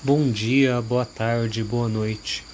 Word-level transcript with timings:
Bom 0.00 0.30
dia, 0.30 0.80
boa 0.80 1.04
tarde, 1.04 1.64
boa 1.64 1.88
noite. 1.88 2.44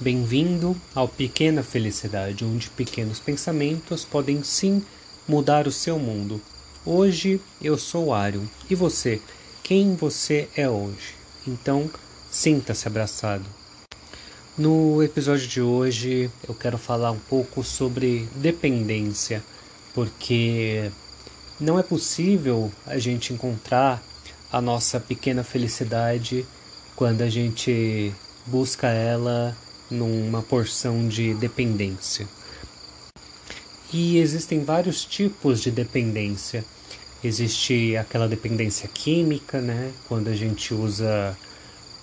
Bem-vindo 0.00 0.76
ao 0.92 1.06
Pequena 1.06 1.62
Felicidade, 1.62 2.44
onde 2.44 2.68
pequenos 2.70 3.20
pensamentos 3.20 4.04
podem 4.04 4.42
sim 4.42 4.84
mudar 5.26 5.68
o 5.68 5.72
seu 5.72 5.96
mundo. 5.96 6.40
Hoje 6.84 7.40
eu 7.62 7.78
sou 7.78 8.12
Arion. 8.12 8.42
E 8.68 8.74
você? 8.74 9.22
Quem 9.62 9.94
você 9.94 10.48
é 10.56 10.68
hoje? 10.68 11.14
Então, 11.46 11.88
sinta-se 12.32 12.88
abraçado. 12.88 13.44
No 14.56 15.00
episódio 15.00 15.46
de 15.46 15.62
hoje 15.62 16.28
eu 16.48 16.52
quero 16.52 16.76
falar 16.76 17.12
um 17.12 17.20
pouco 17.20 17.62
sobre 17.62 18.28
dependência, 18.34 19.40
porque 19.94 20.90
não 21.60 21.78
é 21.78 21.82
possível 21.84 22.72
a 22.84 22.98
gente 22.98 23.32
encontrar 23.32 24.02
a 24.50 24.60
nossa 24.60 24.98
pequena 24.98 25.44
felicidade 25.44 26.44
quando 26.98 27.22
a 27.22 27.30
gente 27.30 28.12
busca 28.44 28.88
ela 28.88 29.56
numa 29.88 30.42
porção 30.42 31.06
de 31.06 31.32
dependência. 31.34 32.26
E 33.92 34.18
existem 34.18 34.64
vários 34.64 35.04
tipos 35.04 35.60
de 35.60 35.70
dependência. 35.70 36.64
Existe 37.22 37.96
aquela 37.96 38.26
dependência 38.26 38.88
química, 38.92 39.60
né? 39.60 39.92
Quando 40.08 40.26
a 40.26 40.34
gente 40.34 40.74
usa 40.74 41.38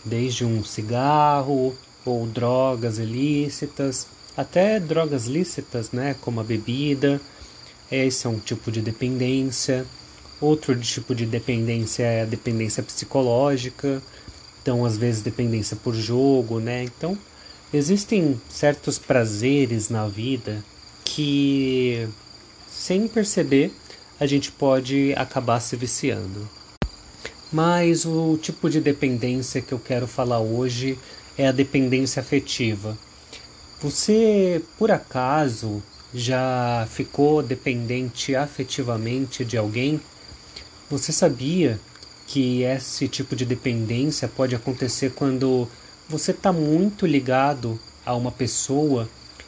desde 0.05 0.45
um 0.45 0.63
cigarro 0.63 1.75
ou 2.05 2.25
drogas 2.25 2.97
ilícitas, 2.97 4.07
até 4.37 4.79
drogas 4.79 5.25
lícitas, 5.25 5.91
né? 5.91 6.15
Como 6.21 6.39
a 6.39 6.43
bebida. 6.43 7.19
Esse 7.91 8.27
é 8.27 8.29
um 8.29 8.39
tipo 8.39 8.71
de 8.71 8.81
dependência. 8.81 9.85
Outro 10.39 10.73
tipo 10.79 11.13
de 11.13 11.25
dependência 11.25 12.03
é 12.03 12.21
a 12.21 12.25
dependência 12.25 12.81
psicológica, 12.81 14.01
então 14.65 14.83
às 14.83 14.97
vezes 14.97 15.21
dependência 15.21 15.77
por 15.77 15.93
jogo, 15.93 16.59
né? 16.59 16.81
Então 16.83 17.15
existem 17.71 18.41
certos 18.49 18.97
prazeres 18.97 19.89
na 19.89 20.07
vida 20.07 20.65
que 21.03 22.07
sem 22.67 23.07
perceber 23.07 23.71
a 24.19 24.25
gente 24.25 24.51
pode 24.51 25.13
acabar 25.15 25.59
se 25.59 25.75
viciando. 25.75 26.49
Mas 27.53 28.05
o 28.07 28.39
tipo 28.41 28.67
de 28.67 28.81
dependência 28.81 29.61
que 29.61 29.71
eu 29.71 29.77
quero 29.77 30.07
falar 30.07 30.39
hoje 30.39 30.97
é 31.37 31.47
a 31.47 31.51
dependência 31.51 32.19
afetiva. 32.19 32.97
Você, 33.79 34.63
por 34.79 34.89
acaso, 34.89 35.83
já 36.11 36.87
ficou 36.89 37.43
dependente 37.43 38.35
afetivamente 38.35 39.45
de 39.45 39.57
alguém? 39.57 40.01
Você 40.89 41.11
sabia 41.11 41.79
que 42.27 42.63
esse 42.63 43.07
tipo 43.07 43.35
de 43.35 43.45
dependência 43.45 44.27
pode 44.27 44.55
acontecer 44.55 45.11
quando 45.11 45.67
você 46.07 46.31
está 46.31 46.51
muito 46.51 47.05
ligado 47.05 47.79
a 48.05 48.15
uma 48.15 48.31
pessoa 48.31 49.07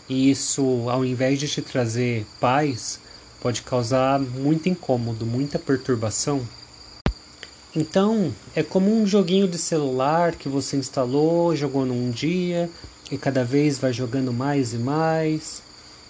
e 0.10 0.32
isso, 0.32 0.90
ao 0.90 1.04
invés 1.04 1.40
de 1.40 1.48
te 1.48 1.62
trazer 1.62 2.26
paz, 2.40 3.00
pode 3.42 3.62
causar 3.62 4.20
muito 4.20 4.70
incômodo, 4.70 5.26
muita 5.26 5.60
perturbação. 5.60 6.42
Então, 7.76 8.34
é 8.56 8.64
como 8.64 8.90
um 8.90 9.06
joguinho 9.06 9.48
de 9.48 9.58
celular 9.58 10.34
que 10.34 10.48
você 10.48 10.78
instalou, 10.78 11.56
jogou 11.56 11.86
num 11.86 12.10
dia 12.10 12.70
e 13.12 13.18
cada 13.18 13.44
vez 13.44 13.78
vai 13.78 13.92
jogando 13.92 14.32
mais 14.32 14.74
e 14.74 14.78
mais. 14.78 15.62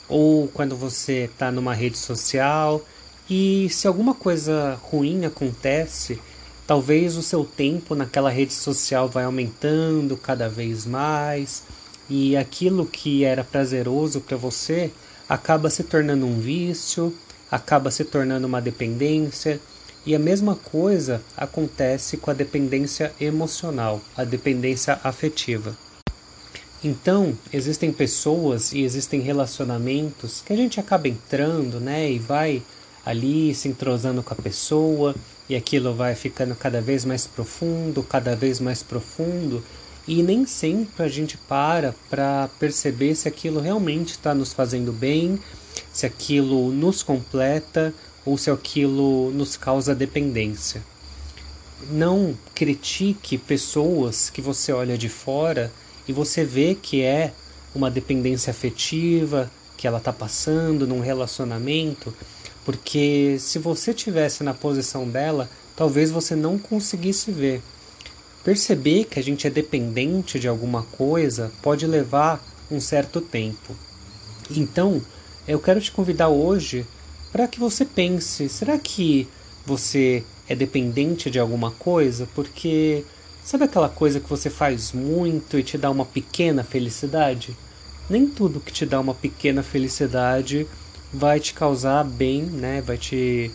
Ou 0.07 0.47
quando 0.47 0.77
você 0.77 1.29
está 1.31 1.51
numa 1.51 1.73
rede 1.73 1.97
social 1.97 2.85
e 3.29 3.67
se 3.69 3.87
alguma 3.87 4.13
coisa 4.13 4.79
ruim 4.83 5.25
acontece, 5.25 6.19
Talvez 6.67 7.15
o 7.15 7.21
seu 7.23 7.45
tempo 7.45 7.95
naquela 7.95 8.29
rede 8.29 8.53
social 8.53 9.07
vai 9.07 9.23
aumentando 9.23 10.17
cada 10.17 10.49
vez 10.49 10.85
mais 10.85 11.63
e 12.09 12.35
aquilo 12.35 12.85
que 12.85 13.23
era 13.23 13.41
prazeroso 13.41 14.19
para 14.19 14.35
você 14.35 14.91
acaba 15.29 15.69
se 15.69 15.83
tornando 15.83 16.25
um 16.25 16.37
vício, 16.41 17.15
acaba 17.49 17.89
se 17.89 18.03
tornando 18.03 18.47
uma 18.47 18.61
dependência. 18.61 19.61
E 20.05 20.13
a 20.13 20.19
mesma 20.19 20.55
coisa 20.55 21.21
acontece 21.37 22.17
com 22.17 22.31
a 22.31 22.33
dependência 22.33 23.13
emocional, 23.19 24.01
a 24.15 24.25
dependência 24.25 24.99
afetiva. 25.03 25.75
Então, 26.83 27.33
existem 27.51 27.91
pessoas 27.91 28.73
e 28.73 28.81
existem 28.81 29.21
relacionamentos 29.21 30.41
que 30.45 30.53
a 30.53 30.55
gente 30.55 30.79
acaba 30.79 31.07
entrando, 31.07 31.79
né, 31.79 32.11
e 32.11 32.19
vai 32.19 32.61
ali 33.05 33.53
se 33.55 33.67
entrosando 33.67 34.21
com 34.21 34.33
a 34.33 34.37
pessoa 34.37 35.15
e 35.49 35.55
aquilo 35.55 35.93
vai 35.93 36.15
ficando 36.15 36.55
cada 36.55 36.81
vez 36.81 37.05
mais 37.05 37.25
profundo, 37.25 38.03
cada 38.03 38.35
vez 38.35 38.59
mais 38.59 38.83
profundo, 38.83 39.63
e 40.07 40.23
nem 40.23 40.45
sempre 40.45 41.03
a 41.03 41.07
gente 41.07 41.37
para 41.37 41.93
para 42.09 42.49
perceber 42.59 43.15
se 43.15 43.27
aquilo 43.27 43.59
realmente 43.59 44.11
está 44.11 44.33
nos 44.33 44.53
fazendo 44.53 44.91
bem, 44.91 45.39
se 45.91 46.05
aquilo 46.05 46.71
nos 46.71 47.03
completa 47.03 47.93
ou 48.25 48.37
se 48.37 48.49
aquilo 48.49 49.31
nos 49.31 49.57
causa 49.57 49.93
dependência. 49.95 50.81
Não 51.91 52.35
critique 52.55 53.37
pessoas 53.37 54.29
que 54.29 54.41
você 54.41 54.71
olha 54.71 54.97
de 54.97 55.09
fora 55.09 55.71
e 56.07 56.13
você 56.13 56.43
vê 56.43 56.75
que 56.75 57.03
é 57.03 57.33
uma 57.75 57.91
dependência 57.91 58.51
afetiva 58.51 59.51
que 59.77 59.85
ela 59.85 59.99
está 59.99 60.11
passando 60.11 60.87
num 60.87 60.99
relacionamento 60.99 62.13
porque 62.67 63.37
se 63.39 63.59
você 63.59 63.93
tivesse 63.93 64.43
na 64.43 64.53
posição 64.53 65.07
dela, 65.07 65.49
talvez 65.73 66.11
você 66.11 66.35
não 66.35 66.59
conseguisse 66.59 67.31
ver. 67.31 67.61
Perceber 68.43 69.05
que 69.05 69.17
a 69.17 69.23
gente 69.23 69.47
é 69.47 69.49
dependente 69.49 70.37
de 70.37 70.49
alguma 70.49 70.83
coisa 70.83 71.49
pode 71.61 71.87
levar 71.87 72.45
um 72.69 72.81
certo 72.81 73.21
tempo. 73.21 73.73
Então, 74.51 75.01
eu 75.47 75.59
quero 75.59 75.79
te 75.79 75.93
convidar 75.93 76.27
hoje 76.27 76.85
para 77.31 77.47
que 77.47 77.57
você 77.57 77.85
pense: 77.85 78.49
será 78.49 78.77
que 78.77 79.29
você 79.65 80.21
é 80.49 80.53
dependente 80.53 81.31
de 81.31 81.39
alguma 81.39 81.71
coisa? 81.71 82.27
Porque 82.35 83.05
sabe 83.45 83.63
aquela 83.63 83.87
coisa 83.87 84.19
que 84.19 84.29
você 84.29 84.49
faz 84.49 84.91
muito 84.91 85.57
e 85.57 85.63
te 85.63 85.77
dá 85.77 85.89
uma 85.89 86.05
pequena 86.05 86.65
felicidade? 86.65 87.55
Nem 88.09 88.27
tudo 88.27 88.59
que 88.59 88.73
te 88.73 88.85
dá 88.85 88.99
uma 88.99 89.13
pequena 89.13 89.63
felicidade 89.63 90.67
vai 91.13 91.39
te 91.39 91.53
causar 91.53 92.03
bem, 92.03 92.43
né? 92.43 92.81
Vai 92.81 92.97
te, 92.97 93.51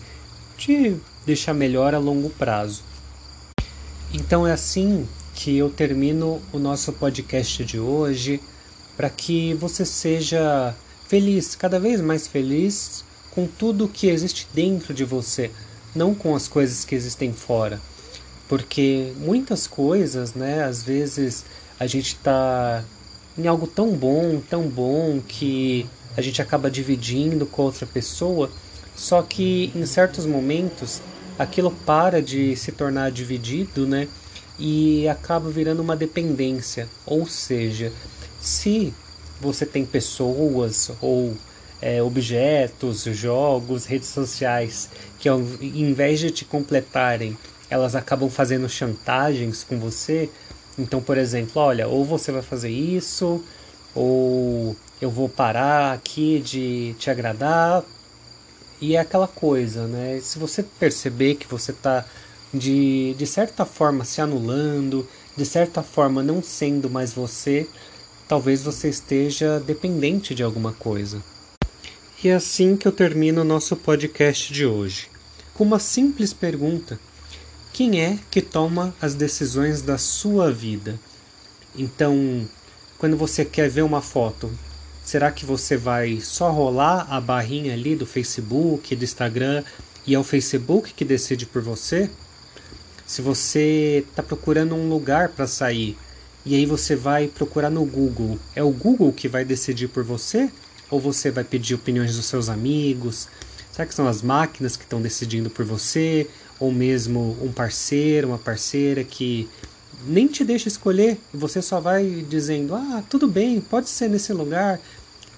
te 0.57 0.95
deixar 1.25 1.53
melhor 1.53 1.93
a 1.93 1.99
longo 1.99 2.29
prazo. 2.29 2.83
Então 4.13 4.45
é 4.45 4.51
assim 4.51 5.07
que 5.33 5.57
eu 5.57 5.69
termino 5.69 6.41
o 6.51 6.59
nosso 6.59 6.93
podcast 6.93 7.63
de 7.65 7.79
hoje 7.79 8.39
para 8.95 9.09
que 9.09 9.53
você 9.55 9.83
seja 9.85 10.75
feliz, 11.07 11.55
cada 11.55 11.79
vez 11.79 11.99
mais 11.99 12.27
feliz 12.27 13.03
com 13.31 13.47
tudo 13.47 13.87
que 13.87 14.07
existe 14.07 14.47
dentro 14.53 14.93
de 14.93 15.03
você, 15.03 15.49
não 15.95 16.13
com 16.13 16.35
as 16.35 16.47
coisas 16.47 16.85
que 16.85 16.93
existem 16.93 17.33
fora. 17.33 17.81
Porque 18.47 19.13
muitas 19.17 19.65
coisas, 19.65 20.35
né, 20.35 20.63
às 20.63 20.83
vezes 20.83 21.43
a 21.79 21.87
gente 21.87 22.15
está 22.15 22.83
em 23.35 23.47
algo 23.47 23.65
tão 23.65 23.91
bom, 23.91 24.39
tão 24.47 24.67
bom 24.67 25.19
que 25.27 25.87
a 26.15 26.21
gente 26.21 26.41
acaba 26.41 26.69
dividindo 26.69 27.45
com 27.45 27.63
outra 27.63 27.85
pessoa, 27.85 28.49
só 28.95 29.21
que 29.21 29.71
em 29.75 29.85
certos 29.85 30.25
momentos 30.25 31.01
aquilo 31.37 31.71
para 31.71 32.21
de 32.21 32.55
se 32.55 32.71
tornar 32.71 33.11
dividido, 33.11 33.87
né? 33.87 34.07
E 34.59 35.07
acaba 35.07 35.49
virando 35.49 35.81
uma 35.81 35.95
dependência. 35.95 36.87
Ou 37.05 37.25
seja, 37.27 37.91
se 38.39 38.93
você 39.41 39.65
tem 39.65 39.85
pessoas 39.85 40.91
ou 41.01 41.35
é, 41.81 42.01
objetos, 42.01 43.03
jogos, 43.03 43.85
redes 43.85 44.09
sociais 44.09 44.89
que 45.19 45.27
ao 45.27 45.39
invés 45.61 46.19
de 46.19 46.31
te 46.31 46.45
completarem, 46.45 47.37
elas 47.69 47.95
acabam 47.95 48.29
fazendo 48.29 48.69
chantagens 48.69 49.63
com 49.63 49.79
você. 49.79 50.29
Então, 50.77 51.01
por 51.01 51.17
exemplo, 51.17 51.61
olha, 51.61 51.87
ou 51.87 52.05
você 52.05 52.31
vai 52.31 52.41
fazer 52.41 52.69
isso, 52.69 53.43
ou 53.95 54.75
eu 55.03 55.09
vou 55.11 55.27
parar 55.27 55.93
aqui 55.93 56.39
de 56.39 56.95
te 56.97 57.09
agradar. 57.09 57.83
E 58.79 58.95
é 58.95 58.99
aquela 58.99 59.27
coisa, 59.27 59.85
né? 59.85 60.19
Se 60.21 60.39
você 60.39 60.63
perceber 60.63 61.35
que 61.35 61.47
você 61.47 61.71
está 61.71 62.05
de, 62.53 63.13
de 63.17 63.27
certa 63.27 63.65
forma 63.65 64.05
se 64.05 64.21
anulando, 64.21 65.07
de 65.35 65.45
certa 65.45 65.83
forma 65.83 66.23
não 66.23 66.41
sendo 66.41 66.89
mais 66.89 67.13
você, 67.13 67.67
talvez 68.27 68.63
você 68.63 68.89
esteja 68.89 69.59
dependente 69.59 70.33
de 70.33 70.41
alguma 70.41 70.71
coisa. 70.71 71.21
E 72.23 72.29
é 72.29 72.35
assim 72.35 72.77
que 72.77 72.87
eu 72.87 72.91
termino 72.91 73.41
o 73.41 73.45
nosso 73.45 73.75
podcast 73.75 74.53
de 74.53 74.65
hoje, 74.65 75.09
com 75.53 75.65
uma 75.65 75.79
simples 75.79 76.31
pergunta: 76.31 76.97
quem 77.73 78.01
é 78.01 78.17
que 78.31 78.41
toma 78.41 78.95
as 79.01 79.15
decisões 79.15 79.81
da 79.81 79.97
sua 79.97 80.49
vida? 80.51 80.97
Então, 81.75 82.47
quando 82.97 83.17
você 83.17 83.43
quer 83.43 83.69
ver 83.69 83.81
uma 83.81 84.01
foto, 84.01 84.49
será 85.03 85.31
que 85.31 85.45
você 85.45 85.77
vai 85.77 86.19
só 86.21 86.51
rolar 86.51 87.07
a 87.09 87.19
barrinha 87.19 87.73
ali 87.73 87.95
do 87.95 88.05
Facebook, 88.05 88.95
do 88.95 89.03
Instagram 89.03 89.63
e 90.05 90.15
é 90.15 90.19
o 90.19 90.23
Facebook 90.23 90.93
que 90.93 91.05
decide 91.05 91.45
por 91.45 91.61
você? 91.61 92.09
Se 93.05 93.21
você 93.21 94.05
está 94.09 94.23
procurando 94.23 94.75
um 94.75 94.89
lugar 94.89 95.29
para 95.29 95.45
sair 95.45 95.97
e 96.45 96.55
aí 96.55 96.65
você 96.65 96.95
vai 96.95 97.27
procurar 97.27 97.69
no 97.69 97.85
Google, 97.85 98.39
é 98.55 98.63
o 98.63 98.71
Google 98.71 99.11
que 99.13 99.27
vai 99.27 99.45
decidir 99.45 99.87
por 99.87 100.03
você? 100.03 100.49
Ou 100.89 100.99
você 100.99 101.31
vai 101.31 101.43
pedir 101.43 101.75
opiniões 101.75 102.15
dos 102.15 102.25
seus 102.25 102.49
amigos? 102.49 103.27
Será 103.71 103.85
que 103.87 103.93
são 103.93 104.07
as 104.07 104.21
máquinas 104.21 104.77
que 104.77 104.83
estão 104.83 105.01
decidindo 105.01 105.49
por 105.49 105.65
você? 105.65 106.27
Ou 106.59 106.71
mesmo 106.71 107.37
um 107.41 107.51
parceiro, 107.51 108.27
uma 108.27 108.37
parceira 108.37 109.03
que 109.03 109.49
nem 110.05 110.27
te 110.27 110.43
deixa 110.43 110.67
escolher 110.67 111.17
você 111.33 111.61
só 111.61 111.79
vai 111.79 112.25
dizendo: 112.29 112.75
ah, 112.75 113.03
tudo 113.09 113.27
bem, 113.27 113.61
pode 113.61 113.89
ser 113.89 114.09
nesse 114.09 114.33
lugar. 114.33 114.79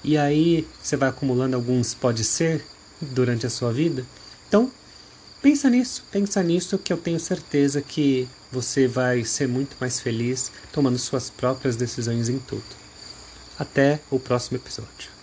E 0.03 0.17
aí 0.17 0.67
você 0.81 0.95
vai 0.95 1.09
acumulando 1.09 1.55
alguns 1.55 1.93
pode 1.93 2.23
ser 2.23 2.63
durante 3.01 3.45
a 3.45 3.49
sua 3.49 3.71
vida. 3.71 4.05
Então, 4.47 4.71
pensa 5.41 5.69
nisso, 5.69 6.03
pensa 6.11 6.43
nisso 6.43 6.77
que 6.77 6.93
eu 6.93 6.97
tenho 6.97 7.19
certeza 7.19 7.81
que 7.81 8.27
você 8.51 8.87
vai 8.87 9.23
ser 9.23 9.47
muito 9.47 9.75
mais 9.79 9.99
feliz 9.99 10.51
tomando 10.71 10.97
suas 10.97 11.29
próprias 11.29 11.75
decisões 11.75 12.29
em 12.29 12.39
tudo. 12.39 12.63
Até 13.57 13.99
o 14.11 14.19
próximo 14.19 14.57
episódio. 14.57 15.14